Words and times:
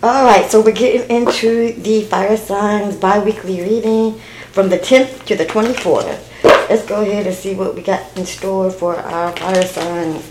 All 0.00 0.24
right, 0.24 0.48
so 0.48 0.60
we're 0.60 0.70
getting 0.70 1.10
into 1.10 1.72
the 1.72 2.02
fire 2.02 2.36
signs 2.36 2.94
bi-weekly 2.94 3.60
reading 3.62 4.20
from 4.52 4.68
the 4.68 4.78
10th 4.78 5.24
to 5.24 5.34
the 5.34 5.44
24th. 5.44 6.22
Let's 6.70 6.86
go 6.86 7.00
ahead 7.00 7.26
and 7.26 7.34
see 7.34 7.56
what 7.56 7.74
we 7.74 7.82
got 7.82 8.16
in 8.16 8.24
store 8.24 8.70
for 8.70 8.94
our 8.94 9.36
fire 9.36 9.64
signs. 9.64 10.22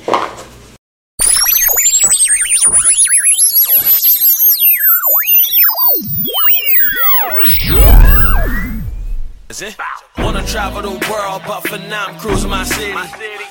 Is 9.49 9.61
it? 9.63 9.75
Wanna 10.17 10.45
travel 10.45 10.81
the 10.81 11.09
world, 11.11 11.41
but 11.45 11.67
for 11.67 11.77
now 11.77 12.05
I'm 12.07 12.19
cruising 12.19 12.49
my 12.49 12.63
city. 12.63 12.93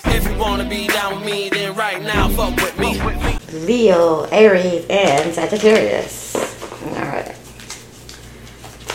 If 0.07 0.27
you 0.27 0.35
wanna 0.39 0.67
be 0.67 0.87
down 0.87 1.17
with 1.17 1.27
me, 1.27 1.51
then 1.51 1.75
right 1.75 2.01
now 2.01 2.31
fuck 2.31 2.57
with 2.57 2.79
me. 2.79 3.36
Leo, 3.53 4.25
Aries, 4.33 4.85
and 4.91 5.33
Sagittarius. 5.35 6.35
Alright. 6.87 7.35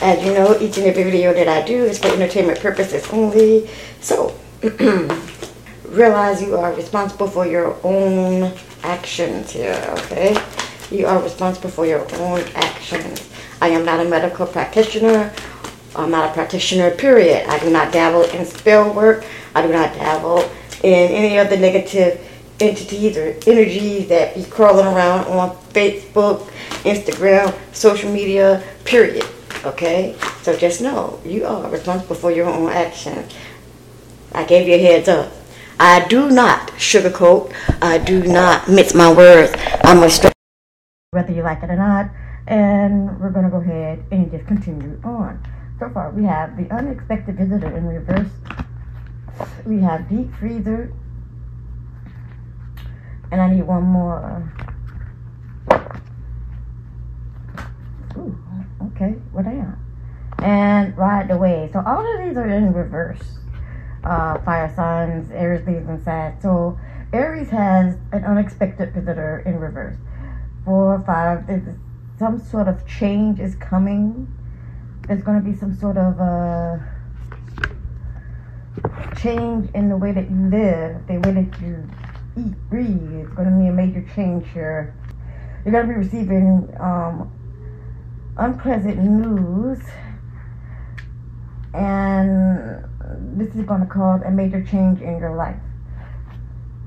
As 0.02 0.26
you 0.26 0.34
know, 0.34 0.59
each 0.59 0.77
and 0.77 0.88
every 0.88 1.03
video 1.03 1.34
that 1.34 1.48
I 1.48 1.66
do 1.66 1.84
is 1.85 1.99
for 1.99 2.07
entertainment 2.07 2.59
purposes 2.59 3.07
only. 3.12 3.70
So, 4.02 4.38
realize 5.85 6.41
you 6.41 6.57
are 6.57 6.73
responsible 6.73 7.27
for 7.27 7.45
your 7.45 7.77
own 7.84 8.52
actions 8.84 9.52
here, 9.52 9.84
okay? 9.99 10.35
You 10.90 11.05
are 11.05 11.21
responsible 11.21 11.70
for 11.70 11.85
your 11.85 12.05
own 12.15 12.41
actions. 12.55 13.29
I 13.62 13.70
am 13.70 13.85
not 13.85 14.05
a 14.05 14.09
medical 14.09 14.45
practitioner. 14.45 15.31
I'm 15.95 16.12
not 16.12 16.29
a 16.29 16.34
practitioner, 16.34 16.91
period. 16.91 17.48
I 17.48 17.59
do 17.59 17.70
not 17.70 17.93
dabble 17.93 18.23
in 18.23 18.45
spell 18.45 18.93
work. 18.93 19.23
I 19.54 19.62
do 19.62 19.71
not 19.71 19.93
dabble 19.93 20.49
in 20.84 21.12
any 21.12 21.38
of 21.38 21.49
the 21.49 21.57
negative 21.57 22.27
entities 22.61 23.17
or 23.17 23.35
energies 23.47 24.07
that 24.07 24.35
be 24.35 24.43
crawling 24.43 24.85
around 24.85 25.25
on 25.25 25.55
Facebook, 25.73 26.47
Instagram, 26.84 27.53
social 27.73 28.11
media, 28.11 28.63
period. 28.85 29.25
Okay? 29.65 30.15
So 30.43 30.55
just 30.55 30.81
know 30.81 31.20
you 31.26 31.45
are 31.45 31.70
responsible 31.70 32.15
for 32.15 32.31
your 32.31 32.48
own 32.48 32.70
actions. 32.70 33.34
I 34.34 34.43
gave 34.45 34.68
you 34.68 34.76
a 34.76 34.77
heads 34.77 35.09
up. 35.09 35.31
I 35.79 36.07
do 36.07 36.29
not 36.29 36.70
sugarcoat. 36.73 37.53
I 37.81 37.98
do 37.98 38.23
not 38.23 38.70
mince 38.70 38.93
my 38.93 39.12
words. 39.12 39.51
I'm 39.84 40.03
a 40.03 40.09
straight 40.09 40.34
whether 41.12 41.34
you 41.34 41.43
like 41.43 41.62
it 41.63 41.70
or 41.70 41.75
not. 41.75 42.09
And 42.48 43.20
we're 43.20 43.31
to 43.43 43.49
go 43.49 43.57
ahead 43.57 44.03
and 44.12 44.31
just 44.31 44.48
continue 44.48 44.99
on. 45.03 45.46
So 45.79 45.90
far, 45.90 46.12
we 46.12 46.23
have 46.23 46.55
the 46.55 46.73
unexpected 46.73 47.37
visitor 47.37 47.75
in 47.75 47.85
reverse. 47.85 48.29
We 49.65 49.79
have 49.79 50.07
deep 50.07 50.34
freezer. 50.35 50.93
And 53.32 53.41
I 53.41 53.49
need 53.49 53.63
one 53.63 53.84
more. 53.84 54.54
Ooh, 58.18 58.37
okay, 58.87 59.15
well, 59.32 59.43
damn. 59.43 59.77
And 60.40 60.98
ride 60.98 61.29
the 61.29 61.37
wave. 61.37 61.71
So 61.71 61.84
all 61.85 61.99
of 61.99 62.27
these 62.27 62.37
are 62.37 62.48
in 62.48 62.74
reverse. 62.74 63.40
Uh, 64.03 64.40
fire 64.40 64.74
signs, 64.75 65.31
Aries, 65.31 65.66
Leos, 65.66 65.88
and 65.88 66.03
Sag. 66.03 66.41
So 66.41 66.78
Aries 67.13 67.50
has 67.50 67.96
an 68.12 68.25
unexpected 68.25 68.94
visitor 68.94 69.44
in 69.46 69.59
reverse. 69.59 69.96
Four, 70.66 71.02
five, 71.06 71.46
some 72.19 72.40
sort 72.40 72.68
of 72.68 72.85
change 72.85 73.40
is 73.40 73.56
coming 73.56 74.28
there's 75.07 75.24
going 75.24 75.44
to 75.44 75.50
be 75.50 75.57
some 75.57 75.75
sort 75.75 75.97
of 75.97 76.19
uh, 76.19 76.78
change 79.18 79.69
in 79.74 79.90
the 79.90 79.97
way 79.97 80.12
that 80.12 80.29
you 80.29 80.50
live, 80.50 81.06
the 81.07 81.18
way 81.18 81.34
that 81.34 81.62
you 81.62 81.88
eat, 82.38 82.53
breathe. 82.69 83.13
It's 83.13 83.34
going 83.34 83.51
to 83.51 83.57
be 83.57 83.68
a 83.68 83.72
major 83.72 84.06
change 84.16 84.47
here. 84.53 84.96
You're 85.63 85.72
going 85.72 85.88
to 85.88 85.94
be 85.94 86.00
receiving 86.00 86.74
um, 86.79 87.31
unpleasant 88.38 88.97
news, 88.97 89.79
and 91.74 92.84
this 93.38 93.53
is 93.56 93.66
going 93.66 93.81
to 93.81 93.88
cause 93.88 94.22
a 94.25 94.31
major 94.31 94.64
change 94.64 95.02
in 95.02 95.18
your 95.18 95.36
life. 95.36 95.59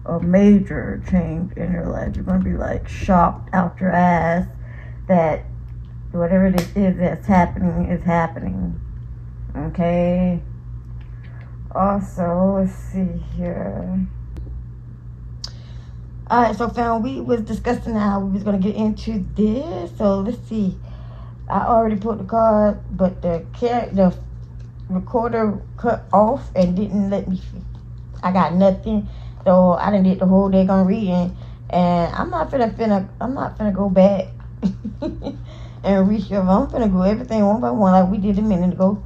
A 0.06 0.21
major 0.21 1.03
change 1.10 1.53
in 1.56 1.72
your 1.72 1.87
life. 1.87 2.15
You're 2.16 2.25
going 2.25 2.43
to 2.43 2.44
be 2.44 2.56
like 2.56 2.88
shocked 2.88 3.55
out 3.55 3.81
your 3.81 3.91
ass 3.91 4.47
that 5.09 5.44
whatever 6.12 6.47
it 6.47 6.61
is 6.76 6.97
that's 6.97 7.26
happening 7.26 7.91
is 7.91 8.03
happening. 8.05 8.81
Okay. 9.56 10.43
Also, 11.75 12.59
let's 12.61 12.75
see 12.75 13.22
here. 13.37 14.06
Alright, 16.31 16.57
so 16.57 16.71
fam, 16.71 17.03
we 17.03 17.21
was 17.21 17.43
discussing 17.43 17.95
how 17.95 18.21
we 18.21 18.33
was 18.33 18.43
gonna 18.43 18.59
get 18.59 18.77
into 18.77 19.27
this. 19.37 19.91
So 19.99 20.21
let's 20.21 20.39
see. 20.49 20.75
I 21.51 21.67
already 21.67 21.97
put 21.97 22.17
the 22.17 22.25
card, 22.25 22.81
but 22.97 23.21
the 23.21 23.45
cat 23.53 23.95
the 23.95 24.17
recorder 24.89 25.61
cut 25.77 26.05
off 26.15 26.51
and 26.57 26.75
didn't 26.75 27.11
let 27.11 27.29
me. 27.29 27.43
I 28.23 28.33
got 28.33 28.55
nothing, 28.55 29.07
so 29.45 29.73
I 29.73 29.91
didn't 29.91 30.07
get 30.07 30.19
the 30.19 30.27
whole 30.27 30.49
day 30.49 30.67
on 30.67 30.87
reading, 30.87 31.37
and 31.69 32.15
I'm 32.15 32.31
not 32.31 32.51
finna 32.51 32.75
finna. 32.75 33.06
I'm 33.21 33.35
not 33.35 33.59
finna 33.59 33.75
go 33.75 33.91
back. 33.91 34.29
and 35.03 36.31
your 36.31 36.41
I'm 36.41 36.69
finna 36.69 36.91
go 36.91 37.03
everything 37.03 37.45
one 37.45 37.61
by 37.61 37.71
one 37.71 37.93
like 37.93 38.11
we 38.11 38.17
did 38.17 38.39
a 38.39 38.43
minute 38.43 38.73
ago. 38.73 39.03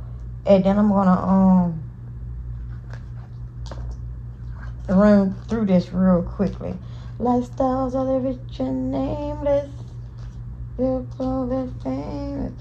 And 0.47 0.63
then 0.63 0.79
I'm 0.79 0.89
gonna 0.89 1.11
um 1.11 1.83
run 4.89 5.35
through 5.49 5.67
this 5.67 5.93
real 5.93 6.23
quickly. 6.23 6.77
Lifestyles 7.19 7.95
of 7.95 8.07
the 8.07 8.21
rich 8.21 8.61
and 8.61 8.91
nameless. 8.93 9.71
famous. 11.83 12.53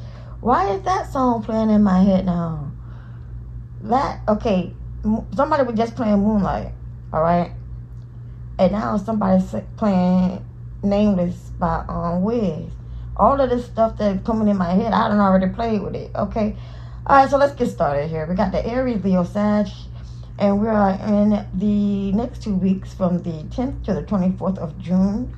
Why 0.42 0.72
is 0.72 0.82
that 0.84 1.12
song 1.12 1.44
playing 1.44 1.70
in 1.70 1.84
my 1.84 2.02
head 2.02 2.26
now? 2.26 2.72
That 3.84 4.22
okay, 4.28 4.74
somebody 5.36 5.64
was 5.64 5.76
just 5.76 5.96
playing 5.96 6.20
Moonlight, 6.20 6.72
all 7.14 7.22
right, 7.22 7.52
and 8.58 8.72
now 8.72 8.98
somebody's 8.98 9.54
playing 9.78 10.44
Nameless 10.84 11.52
by 11.60 11.86
um 11.88 12.24
Wiz 12.24 12.72
all 13.18 13.42
of 13.42 13.50
this 13.50 13.66
stuff 13.66 13.98
that's 13.98 14.26
coming 14.26 14.48
in 14.48 14.58
my 14.58 14.72
head, 14.72 14.94
I 14.94 15.10
done 15.10 15.20
already 15.20 15.48
played 15.48 15.82
with 15.82 15.96
it. 15.96 16.12
Okay. 16.16 16.56
All 17.06 17.18
right, 17.18 17.30
so 17.30 17.38
let's 17.38 17.54
get 17.54 17.68
started 17.70 18.10
here. 18.10 18.26
We 18.28 18.36
got 18.36 18.52
the 18.52 18.66
Aries, 18.66 19.04
Leo, 19.04 19.24
Sag, 19.24 19.68
and 20.40 20.62
we 20.62 20.68
are 20.68 20.92
in 20.92 21.46
the 21.54 22.12
next 22.12 22.44
two 22.44 22.56
weeks 22.56 22.94
from 22.94 23.20
the 23.20 23.44
10th 23.56 23.84
to 23.86 23.94
the 23.94 24.04
24th 24.04 24.58
of 24.60 24.78
June. 24.80 25.36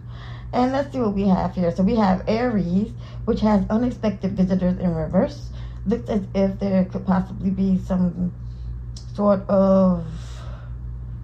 And 0.51 0.71
let's 0.71 0.91
see 0.91 0.99
what 0.99 1.13
we 1.13 1.27
have 1.27 1.55
here. 1.55 1.71
So 1.73 1.83
we 1.83 1.95
have 1.95 2.23
Aries, 2.27 2.91
which 3.25 3.39
has 3.41 3.63
unexpected 3.69 4.35
visitors 4.35 4.77
in 4.79 4.93
reverse. 4.93 5.49
Looks 5.85 6.09
as 6.09 6.23
if 6.33 6.59
there 6.59 6.85
could 6.85 7.05
possibly 7.05 7.51
be 7.51 7.77
some 7.77 8.33
sort 9.13 9.47
of 9.47 10.05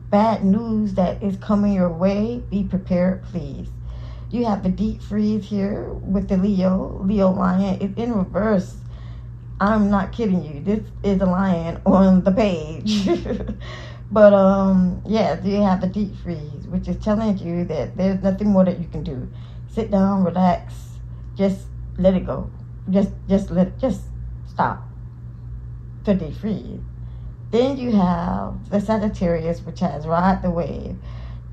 bad 0.09 0.45
news 0.45 0.93
that 0.93 1.21
is 1.21 1.35
coming 1.37 1.73
your 1.73 1.89
way. 1.89 2.43
Be 2.49 2.63
prepared, 2.63 3.23
please. 3.25 3.67
You 4.29 4.45
have 4.45 4.63
the 4.63 4.69
deep 4.69 5.01
freeze 5.01 5.45
here 5.45 5.89
with 5.89 6.29
the 6.29 6.37
Leo, 6.37 7.01
Leo 7.03 7.31
lion. 7.31 7.77
It's 7.81 7.97
in 7.97 8.13
reverse. 8.13 8.77
I'm 9.59 9.89
not 9.89 10.11
kidding 10.11 10.43
you. 10.43 10.61
This 10.61 10.83
is 11.03 11.21
a 11.21 11.25
lion 11.25 11.81
on 11.85 12.23
the 12.23 12.31
page. 12.31 13.07
but 14.11 14.33
um, 14.33 15.01
yeah, 15.05 15.41
you 15.43 15.61
have 15.61 15.81
the 15.81 15.87
deep 15.87 16.15
freeze, 16.17 16.67
which 16.67 16.87
is 16.87 16.97
telling 17.03 17.37
you 17.37 17.65
that 17.65 17.95
there's 17.95 18.21
nothing 18.21 18.49
more 18.49 18.65
that 18.65 18.79
you 18.79 18.87
can 18.87 19.03
do. 19.03 19.29
Sit 19.67 19.91
down, 19.91 20.23
relax, 20.23 20.73
just 21.35 21.67
let 21.97 22.13
it 22.13 22.25
go. 22.25 22.49
Just 22.89 23.11
just 23.29 23.49
let 23.49 23.79
just 23.79 24.01
stop. 24.47 24.83
The 26.03 26.15
deep 26.15 26.35
freeze. 26.35 26.81
Then 27.51 27.77
you 27.77 27.91
have 27.91 28.69
the 28.69 28.81
Sagittarius, 28.81 29.61
which 29.61 29.79
has 29.79 30.05
ride 30.05 30.41
the 30.41 30.49
wave 30.49 30.97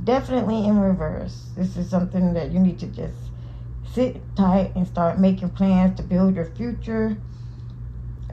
definitely 0.05 0.67
in 0.67 0.79
reverse. 0.79 1.47
This 1.57 1.77
is 1.77 1.89
something 1.89 2.35
that 2.35 2.51
you 2.51 2.59
need 2.59 2.79
to 2.81 2.87
just 2.87 3.15
sit 3.93 4.21
tight 4.37 4.73
and 4.75 4.87
start 4.87 5.19
making 5.19 5.51
plans 5.51 5.97
to 5.99 6.03
build 6.03 6.35
your 6.35 6.47
future 6.47 7.17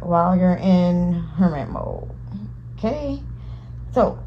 while 0.02 0.36
you're 0.36 0.58
in 0.58 1.14
hermit 1.14 1.70
mode. 1.70 2.10
Okay? 2.78 3.22
So, 3.94 4.20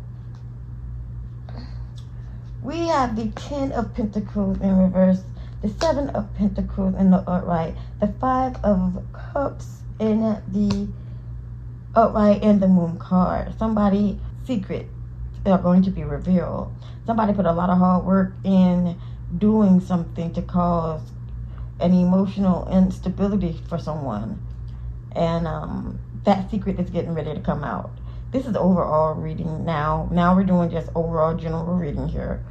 we 2.63 2.89
have 2.89 3.17
the 3.17 3.29
Ten 3.29 3.73
of 3.73 3.95
Pentacles 3.95 4.61
in 4.61 4.77
reverse, 4.77 5.23
the 5.63 5.69
Seven 5.69 6.11
of 6.11 6.33
Pentacles 6.35 6.95
in 6.97 7.11
the 7.11 7.19
upright, 7.19 7.75
the 8.01 8.09
Five 8.21 8.57
of 8.65 9.03
Cups 9.13 9.83
in 9.99 10.21
the 10.49 10.89
upright, 11.95 12.43
and 12.43 12.61
the 12.61 12.69
Moon 12.69 12.99
card. 12.99 13.59
Somebody 13.59 14.19
secret 14.47 14.87
are 15.47 15.59
going 15.59 15.83
to 15.83 15.91
be 15.91 16.05
revealed. 16.05 16.73
Somebody 17.07 17.33
put 17.33 17.47
a 17.47 17.53
lot 17.53 17.71
of 17.71 17.79
hard 17.79 18.05
work 18.05 18.33
in 18.45 18.97
doing 19.39 19.81
something 19.81 20.33
to 20.35 20.43
cause 20.43 21.03
an 21.81 21.93
emotional 21.93 22.69
instability 22.71 23.61
for 23.69 23.79
someone. 23.79 24.41
And 25.15 25.47
um, 25.47 26.01
that 26.25 26.51
secret 26.51 26.79
is 26.79 26.91
getting 26.91 27.15
ready 27.15 27.35
to 27.35 27.41
come 27.41 27.65
out. 27.65 27.91
This 28.31 28.47
is 28.47 28.57
overall 28.57 29.15
reading 29.15 29.65
now. 29.65 30.09
Now 30.11 30.35
we're 30.35 30.45
doing 30.45 30.71
just 30.71 30.89
overall 30.95 31.35
general 31.35 31.75
reading 31.75 32.09
here 32.09 32.43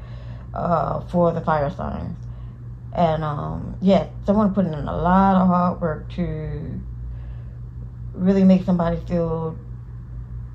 uh, 0.53 1.01
for 1.01 1.31
the 1.31 1.41
fire 1.41 1.71
signs. 1.71 2.17
And 2.93 3.23
um, 3.23 3.77
yeah, 3.81 4.07
someone 4.25 4.53
putting 4.53 4.73
in 4.73 4.87
a 4.87 4.97
lot 4.97 5.41
of 5.41 5.47
hard 5.47 5.81
work 5.81 6.11
to 6.13 6.79
really 8.13 8.43
make 8.43 8.63
somebody 8.63 8.97
feel 9.07 9.57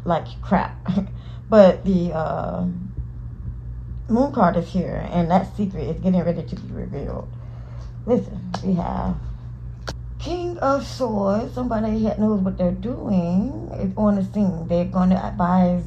like 0.04 0.26
crap. 0.42 0.76
but 1.48 1.84
the 1.84 2.12
uh, 2.12 2.66
moon 4.08 4.32
card 4.32 4.56
is 4.56 4.68
here, 4.68 5.08
and 5.10 5.30
that 5.30 5.56
secret 5.56 5.82
is 5.82 6.00
getting 6.00 6.22
ready 6.22 6.42
to 6.42 6.56
be 6.56 6.72
revealed. 6.72 7.28
Listen, 8.04 8.52
we 8.62 8.74
have 8.74 9.16
King 10.26 10.58
of 10.58 10.84
Swords, 10.84 11.54
somebody 11.54 12.02
that 12.02 12.18
knows 12.18 12.40
what 12.40 12.58
they're 12.58 12.72
doing, 12.72 13.70
is 13.74 13.92
on 13.96 14.16
the 14.16 14.24
scene. 14.24 14.66
They're 14.66 14.84
going 14.84 15.10
to 15.10 15.24
advise 15.24 15.84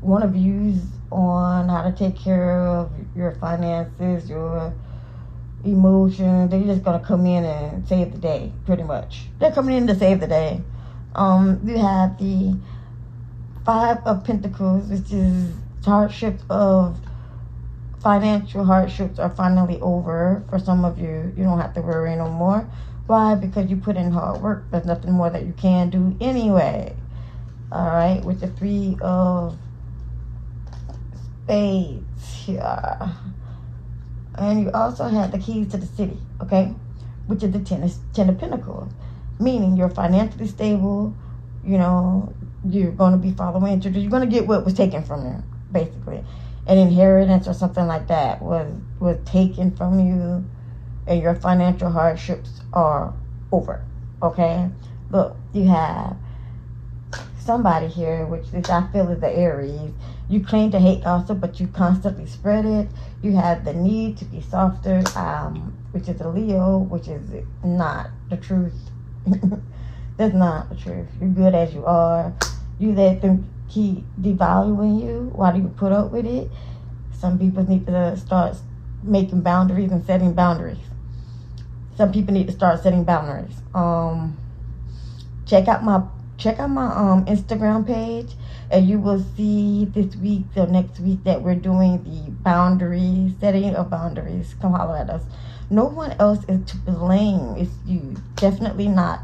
one 0.00 0.22
of 0.22 0.36
you 0.36 0.80
on 1.10 1.68
how 1.68 1.82
to 1.82 1.90
take 1.90 2.16
care 2.16 2.60
of 2.60 2.92
your 3.16 3.32
finances, 3.40 4.30
your 4.30 4.72
emotions. 5.64 6.52
They're 6.52 6.62
just 6.62 6.84
gonna 6.84 7.00
come 7.00 7.26
in 7.26 7.44
and 7.44 7.88
save 7.88 8.12
the 8.12 8.18
day, 8.18 8.52
pretty 8.64 8.84
much. 8.84 9.26
They're 9.40 9.50
coming 9.50 9.76
in 9.76 9.88
to 9.88 9.96
save 9.96 10.20
the 10.20 10.28
day. 10.28 10.62
Um, 11.16 11.60
you 11.64 11.76
have 11.76 12.18
the 12.18 12.56
Five 13.66 13.98
of 14.06 14.22
Pentacles, 14.22 14.86
which 14.88 15.12
is 15.12 15.52
hardships 15.84 16.44
of 16.48 16.96
financial 18.00 18.64
hardships 18.64 19.18
are 19.18 19.30
finally 19.30 19.80
over 19.80 20.44
for 20.48 20.60
some 20.60 20.84
of 20.84 21.00
you. 21.00 21.32
You 21.36 21.42
don't 21.42 21.58
have 21.58 21.74
to 21.74 21.82
worry 21.82 22.14
no 22.14 22.30
more. 22.30 22.64
Why? 23.08 23.34
Because 23.34 23.70
you 23.70 23.76
put 23.76 23.96
in 23.96 24.12
hard 24.12 24.42
work. 24.42 24.66
There's 24.70 24.84
nothing 24.84 25.12
more 25.12 25.30
that 25.30 25.46
you 25.46 25.54
can 25.54 25.88
do 25.88 26.14
anyway. 26.20 26.94
All 27.72 27.86
right, 27.86 28.22
with 28.22 28.40
the 28.40 28.48
three 28.48 28.98
of 29.00 29.58
spades 31.42 32.34
here. 32.44 33.12
And 34.34 34.62
you 34.62 34.70
also 34.72 35.04
have 35.04 35.32
the 35.32 35.38
keys 35.38 35.68
to 35.68 35.78
the 35.78 35.86
city, 35.86 36.18
okay? 36.42 36.74
Which 37.26 37.42
is 37.42 37.50
the 37.50 37.60
ten 37.60 37.82
of, 37.82 37.92
ten 38.12 38.28
of 38.28 38.38
pentacles. 38.38 38.92
Meaning 39.40 39.76
you're 39.76 39.88
financially 39.88 40.46
stable, 40.46 41.14
you 41.64 41.78
know, 41.78 42.32
you're 42.68 42.92
going 42.92 43.12
to 43.12 43.18
be 43.18 43.32
following. 43.32 43.80
You're 43.80 44.10
going 44.10 44.28
to 44.28 44.34
get 44.34 44.46
what 44.46 44.66
was 44.66 44.74
taken 44.74 45.02
from 45.02 45.24
you, 45.24 45.42
basically. 45.72 46.22
An 46.66 46.76
inheritance 46.76 47.48
or 47.48 47.54
something 47.54 47.86
like 47.86 48.08
that 48.08 48.42
was 48.42 48.70
was 49.00 49.16
taken 49.24 49.74
from 49.74 49.98
you, 49.98 50.44
and 51.08 51.20
your 51.22 51.34
financial 51.34 51.90
hardships 51.90 52.60
are 52.72 53.12
over. 53.50 53.84
Okay, 54.22 54.68
look, 55.10 55.36
you 55.52 55.66
have 55.66 56.16
somebody 57.38 57.86
here, 57.86 58.26
which 58.26 58.52
is 58.52 58.68
I 58.68 58.86
feel 58.92 59.08
is 59.08 59.20
the 59.20 59.34
Aries. 59.34 59.90
You 60.28 60.44
claim 60.44 60.70
to 60.72 60.78
hate 60.78 61.04
gossip, 61.04 61.40
but 61.40 61.58
you 61.58 61.66
constantly 61.68 62.26
spread 62.26 62.66
it. 62.66 62.88
You 63.22 63.32
have 63.36 63.64
the 63.64 63.72
need 63.72 64.18
to 64.18 64.26
be 64.26 64.42
softer, 64.42 65.02
um, 65.16 65.74
which 65.92 66.08
is 66.08 66.20
a 66.20 66.28
Leo, 66.28 66.78
which 66.78 67.08
is 67.08 67.42
not 67.64 68.10
the 68.28 68.36
truth. 68.36 68.90
That's 70.18 70.34
not 70.34 70.68
the 70.68 70.76
truth. 70.76 71.08
You're 71.20 71.30
good 71.30 71.54
as 71.54 71.72
you 71.72 71.86
are. 71.86 72.34
You 72.78 72.92
let 72.92 73.22
them 73.22 73.48
keep 73.70 74.04
devaluing 74.20 75.02
you. 75.02 75.30
Why 75.34 75.52
do 75.52 75.60
you 75.60 75.68
put 75.68 75.92
up 75.92 76.10
with 76.12 76.26
it? 76.26 76.50
Some 77.12 77.38
people 77.38 77.66
need 77.66 77.86
to 77.86 78.16
start 78.16 78.56
making 79.02 79.40
boundaries 79.40 79.90
and 79.90 80.04
setting 80.04 80.34
boundaries. 80.34 80.87
Some 81.98 82.12
people 82.12 82.32
need 82.32 82.46
to 82.46 82.52
start 82.52 82.80
setting 82.80 83.02
boundaries. 83.02 83.56
Um, 83.74 84.38
check 85.46 85.66
out 85.66 85.82
my 85.82 86.04
check 86.36 86.60
out 86.60 86.70
my 86.70 86.86
um 86.94 87.24
Instagram 87.24 87.84
page 87.84 88.34
and 88.70 88.88
you 88.88 89.00
will 89.00 89.18
see 89.36 89.84
this 89.86 90.14
week 90.14 90.44
or 90.54 90.68
next 90.68 91.00
week 91.00 91.24
that 91.24 91.42
we're 91.42 91.56
doing 91.56 92.04
the 92.04 92.30
boundary 92.30 93.34
setting 93.40 93.74
of 93.74 93.90
boundaries. 93.90 94.54
Come 94.60 94.74
holler 94.74 94.98
at 94.98 95.10
us. 95.10 95.24
No 95.70 95.86
one 95.86 96.12
else 96.20 96.44
is 96.48 96.64
to 96.70 96.76
blame. 96.76 97.56
It's 97.56 97.74
you. 97.84 98.14
Definitely 98.36 98.86
not. 98.86 99.18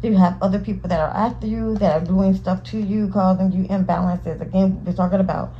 You 0.00 0.16
have 0.16 0.40
other 0.40 0.60
people 0.60 0.88
that 0.88 1.00
are 1.00 1.10
after 1.10 1.48
you, 1.48 1.74
that 1.78 2.00
are 2.00 2.06
doing 2.06 2.36
stuff 2.36 2.62
to 2.70 2.78
you, 2.78 3.08
causing 3.08 3.50
you 3.50 3.64
imbalances. 3.64 4.40
Again, 4.40 4.84
we're 4.84 4.92
talking 4.92 5.18
about 5.18 5.52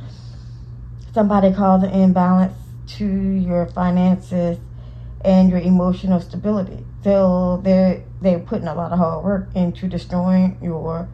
somebody 1.13 1.53
causing 1.53 1.91
imbalance 1.91 2.55
to 2.95 3.05
your 3.05 3.65
finances 3.65 4.57
and 5.23 5.49
your 5.49 5.59
emotional 5.59 6.19
stability. 6.19 6.85
So 7.03 7.61
they're 7.63 8.03
they're 8.21 8.39
putting 8.39 8.67
a 8.67 8.75
lot 8.75 8.91
of 8.91 8.99
hard 8.99 9.23
work 9.23 9.49
into 9.55 9.87
destroying 9.87 10.57
your. 10.61 11.09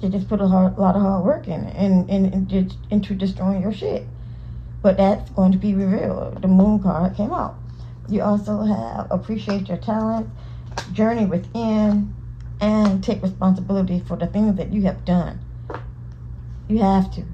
They 0.00 0.08
just 0.08 0.28
put 0.28 0.40
a 0.40 0.46
hard, 0.46 0.78
lot 0.78 0.94
of 0.94 1.02
hard 1.02 1.24
work 1.24 1.48
in 1.48 1.66
and, 1.66 2.08
and 2.08 2.72
into 2.90 3.14
destroying 3.14 3.62
your 3.62 3.72
shit. 3.72 4.08
But 4.80 4.96
that's 4.96 5.28
going 5.30 5.50
to 5.52 5.58
be 5.58 5.74
revealed. 5.74 6.40
The 6.40 6.48
moon 6.48 6.80
card 6.80 7.16
came 7.16 7.32
out. 7.32 7.58
You 8.08 8.22
also 8.22 8.62
have 8.62 9.08
appreciate 9.10 9.68
your 9.68 9.76
talent, 9.76 10.30
journey 10.92 11.26
within, 11.26 12.14
and 12.60 13.02
take 13.02 13.22
responsibility 13.22 14.00
for 14.00 14.16
the 14.16 14.26
things 14.26 14.56
that 14.56 14.72
you 14.72 14.82
have 14.82 15.04
done. 15.04 15.40
You 16.68 16.78
have 16.78 17.12
to. 17.14 17.24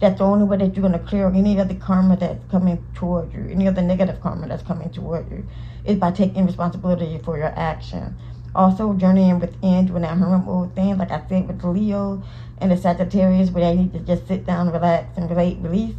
That's 0.00 0.18
the 0.18 0.24
only 0.24 0.44
way 0.44 0.58
that 0.58 0.76
you're 0.76 0.88
going 0.88 0.92
to 0.92 1.06
clear 1.06 1.28
any 1.28 1.58
other 1.58 1.74
karma 1.74 2.16
that's 2.16 2.48
coming 2.50 2.86
toward 2.94 3.32
you, 3.32 3.48
any 3.50 3.66
other 3.66 3.82
negative 3.82 4.20
karma 4.20 4.46
that's 4.46 4.62
coming 4.62 4.90
toward 4.90 5.28
you, 5.30 5.44
is 5.84 5.96
by 5.96 6.12
taking 6.12 6.46
responsibility 6.46 7.18
for 7.24 7.36
your 7.36 7.52
action. 7.58 8.14
Also, 8.54 8.94
journeying 8.94 9.40
within, 9.40 9.86
doing 9.86 10.02
that 10.02 10.16
mode 10.16 10.74
thing, 10.74 10.98
like 10.98 11.10
I 11.10 11.22
said 11.28 11.48
with 11.48 11.60
the 11.60 11.68
Leo 11.68 12.22
and 12.58 12.70
the 12.70 12.76
Sagittarius, 12.76 13.50
where 13.50 13.64
they 13.64 13.74
need 13.82 13.92
to 13.92 14.00
just 14.00 14.26
sit 14.28 14.46
down, 14.46 14.70
relax, 14.70 15.16
and 15.16 15.28
relate, 15.28 15.58
release. 15.60 15.94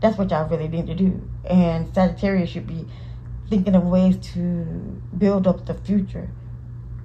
That's 0.00 0.16
what 0.18 0.30
y'all 0.30 0.48
really 0.48 0.68
need 0.68 0.86
to 0.86 0.94
do. 0.94 1.22
And 1.44 1.94
Sagittarius 1.94 2.50
should 2.50 2.66
be 2.66 2.86
thinking 3.50 3.74
of 3.74 3.84
ways 3.84 4.16
to 4.32 4.40
build 5.16 5.46
up 5.46 5.66
the 5.66 5.74
future. 5.74 6.30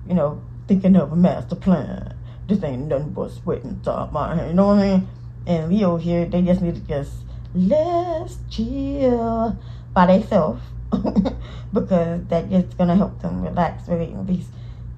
You 0.08 0.16
know, 0.16 0.42
thinking 0.68 0.96
of 0.96 1.12
a 1.12 1.16
master 1.16 1.56
plan. 1.56 2.16
This 2.48 2.64
ain't 2.64 2.88
nothing 2.88 3.12
but 3.12 3.32
sweat 3.32 3.64
my 4.12 4.36
hand. 4.36 4.50
You 4.50 4.54
know 4.56 4.68
what 4.68 4.80
I 4.80 4.98
mean? 4.98 5.08
And 5.48 5.70
Leo 5.70 5.98
here, 5.98 6.26
they 6.26 6.42
just 6.42 6.62
need 6.62 6.76
to 6.76 6.82
just 6.82 7.12
let's 7.56 8.38
chill 8.50 9.58
by 9.94 10.06
themselves 10.06 10.62
because 11.74 12.26
that 12.28 12.50
just 12.50 12.78
gonna 12.78 12.96
help 12.96 13.22
them 13.22 13.42
relax, 13.42 13.88
really, 13.88 14.14
at 14.14 14.26
least 14.26 14.50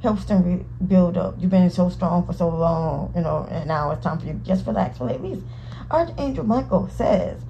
helps 0.01 0.25
them 0.25 0.65
build 0.87 1.17
up. 1.17 1.35
You've 1.39 1.51
been 1.51 1.69
so 1.69 1.89
strong 1.89 2.25
for 2.25 2.33
so 2.33 2.49
long, 2.49 3.13
you 3.15 3.21
know, 3.21 3.47
and 3.49 3.67
now 3.67 3.91
it's 3.91 4.03
time 4.03 4.19
for 4.19 4.25
you 4.25 4.33
to 4.33 4.39
just 4.39 4.65
relax. 4.65 4.99
Well, 4.99 5.09
at 5.09 5.21
least 5.21 5.43
Archangel 5.89 6.45
Michael 6.45 6.89
says, 6.89 7.41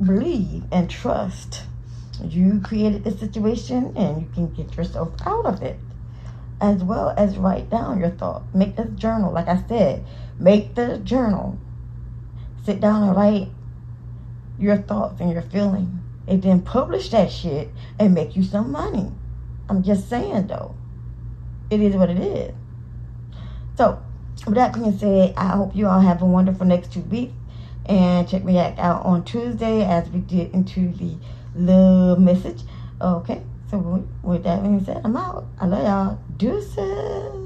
believe 0.00 0.64
and 0.70 0.88
trust 0.88 1.64
you 2.24 2.60
created 2.60 3.04
the 3.04 3.10
situation 3.10 3.94
and 3.96 4.22
you 4.22 4.28
can 4.34 4.52
get 4.52 4.76
yourself 4.76 5.12
out 5.24 5.46
of 5.46 5.62
it. 5.62 5.78
As 6.60 6.84
well 6.84 7.14
as 7.16 7.38
write 7.38 7.70
down 7.70 7.98
your 7.98 8.10
thoughts. 8.10 8.44
Make 8.54 8.78
a 8.78 8.84
journal. 8.84 9.32
Like 9.32 9.48
I 9.48 9.62
said, 9.66 10.04
make 10.38 10.74
the 10.74 10.98
journal. 10.98 11.58
Sit 12.64 12.80
down 12.80 13.02
and 13.02 13.16
write 13.16 13.48
your 14.58 14.76
thoughts 14.76 15.20
and 15.20 15.32
your 15.32 15.42
feelings. 15.42 15.98
And 16.28 16.42
then 16.42 16.60
publish 16.62 17.10
that 17.10 17.30
shit 17.32 17.70
and 17.98 18.14
make 18.14 18.36
you 18.36 18.44
some 18.44 18.70
money. 18.70 19.10
I'm 19.68 19.82
just 19.82 20.08
saying 20.08 20.46
though. 20.46 20.74
It 21.70 21.80
is 21.80 21.94
what 21.94 22.10
it 22.10 22.18
is. 22.18 22.54
So, 23.76 24.02
with 24.46 24.54
that 24.56 24.74
being 24.74 24.96
said, 24.98 25.34
I 25.36 25.48
hope 25.48 25.74
you 25.74 25.86
all 25.86 26.00
have 26.00 26.22
a 26.22 26.26
wonderful 26.26 26.66
next 26.66 26.92
two 26.92 27.00
weeks. 27.02 27.32
And 27.86 28.28
check 28.28 28.44
me 28.44 28.58
out 28.58 29.04
on 29.04 29.24
Tuesday 29.24 29.84
as 29.84 30.08
we 30.10 30.20
get 30.20 30.52
into 30.52 30.92
the 30.92 31.16
love 31.54 32.20
message. 32.20 32.62
Okay, 33.00 33.42
so 33.70 34.06
with 34.22 34.44
that 34.44 34.62
being 34.62 34.84
said, 34.84 35.00
I'm 35.04 35.16
out. 35.16 35.46
I 35.58 35.66
love 35.66 35.84
y'all. 35.84 36.18
Deuces. 36.36 37.39